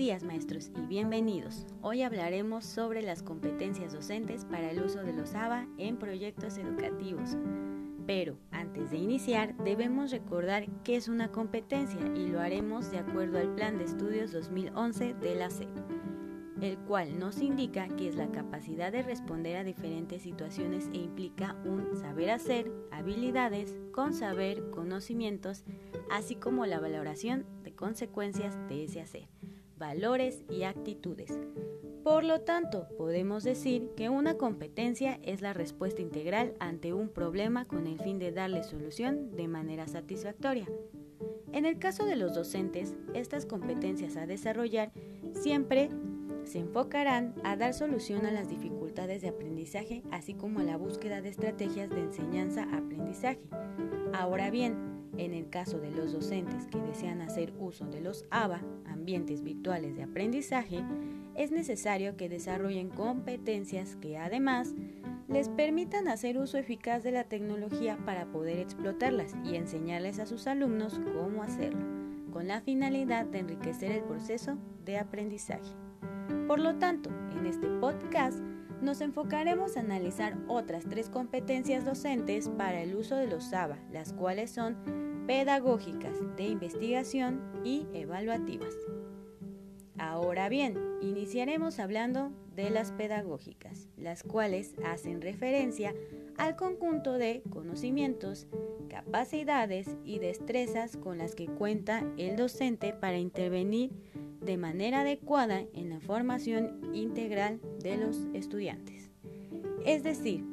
[0.00, 1.66] días maestros y bienvenidos.
[1.82, 7.36] Hoy hablaremos sobre las competencias docentes para el uso de los ABA en proyectos educativos.
[8.06, 13.40] Pero antes de iniciar debemos recordar qué es una competencia y lo haremos de acuerdo
[13.40, 15.68] al Plan de Estudios 2011 de la SEP,
[16.62, 21.56] el cual nos indica que es la capacidad de responder a diferentes situaciones e implica
[21.66, 25.62] un saber hacer, habilidades, con saber, conocimientos,
[26.10, 29.28] así como la valoración de consecuencias de ese hacer
[29.80, 31.36] valores y actitudes.
[32.04, 37.64] Por lo tanto, podemos decir que una competencia es la respuesta integral ante un problema
[37.64, 40.66] con el fin de darle solución de manera satisfactoria.
[41.52, 44.92] En el caso de los docentes, estas competencias a desarrollar
[45.32, 45.90] siempre
[46.44, 51.20] se enfocarán a dar solución a las dificultades de aprendizaje, así como a la búsqueda
[51.20, 53.40] de estrategias de enseñanza-aprendizaje.
[54.12, 58.60] Ahora bien, en el caso de los docentes que desean hacer uso de los ABA,
[58.86, 60.82] ambientes virtuales de aprendizaje,
[61.34, 64.74] es necesario que desarrollen competencias que además
[65.28, 70.46] les permitan hacer uso eficaz de la tecnología para poder explotarlas y enseñarles a sus
[70.46, 71.84] alumnos cómo hacerlo,
[72.32, 75.70] con la finalidad de enriquecer el proceso de aprendizaje.
[76.46, 78.40] Por lo tanto, en este podcast
[78.82, 84.12] nos enfocaremos a analizar otras tres competencias docentes para el uso de los ABA, las
[84.12, 84.76] cuales son
[85.26, 88.74] pedagógicas de investigación y evaluativas.
[89.98, 95.94] Ahora bien, iniciaremos hablando de las pedagógicas, las cuales hacen referencia
[96.36, 98.46] al conjunto de conocimientos,
[98.88, 103.90] capacidades y destrezas con las que cuenta el docente para intervenir
[104.40, 109.10] de manera adecuada en la formación integral de los estudiantes.
[109.84, 110.44] Es decir,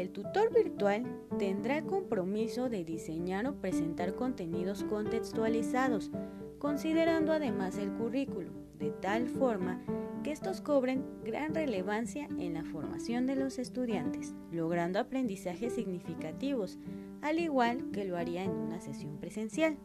[0.00, 1.04] el tutor virtual
[1.38, 6.10] tendrá el compromiso de diseñar o presentar contenidos contextualizados,
[6.58, 9.80] considerando además el currículo, de tal forma
[10.22, 16.78] que estos cobren gran relevancia en la formación de los estudiantes, logrando aprendizajes significativos,
[17.22, 19.78] al igual que lo haría en una sesión presencial.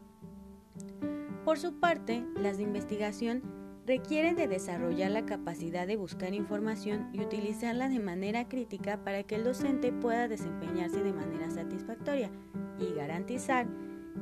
[1.44, 7.20] Por su parte, las de investigación requieren de desarrollar la capacidad de buscar información y
[7.20, 12.30] utilizarla de manera crítica para que el docente pueda desempeñarse de manera satisfactoria
[12.78, 13.66] y garantizar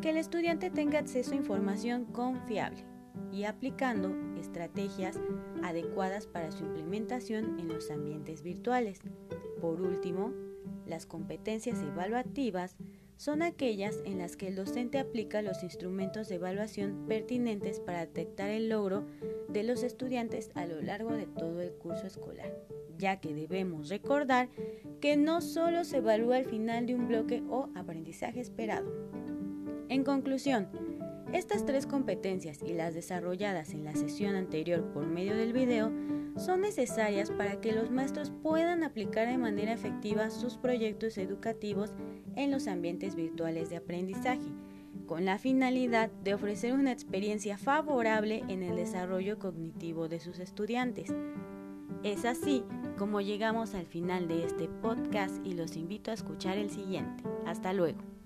[0.01, 2.85] que el estudiante tenga acceso a información confiable
[3.33, 5.21] y aplicando estrategias
[5.63, 9.01] adecuadas para su implementación en los ambientes virtuales.
[9.61, 10.33] Por último,
[10.87, 12.77] las competencias evaluativas
[13.21, 18.49] son aquellas en las que el docente aplica los instrumentos de evaluación pertinentes para detectar
[18.49, 19.05] el logro
[19.47, 22.51] de los estudiantes a lo largo de todo el curso escolar,
[22.97, 24.49] ya que debemos recordar
[25.03, 28.91] que no solo se evalúa el final de un bloque o aprendizaje esperado.
[29.91, 30.69] En conclusión,
[31.35, 35.93] estas tres competencias y las desarrolladas en la sesión anterior por medio del video
[36.41, 41.93] son necesarias para que los maestros puedan aplicar de manera efectiva sus proyectos educativos
[42.37, 44.53] en los ambientes virtuales de aprendizaje,
[45.07, 51.13] con la finalidad de ofrecer una experiencia favorable en el desarrollo cognitivo de sus estudiantes.
[52.03, 52.65] Es así
[52.97, 57.25] como llegamos al final de este podcast y los invito a escuchar el siguiente.
[57.47, 58.20] Hasta luego.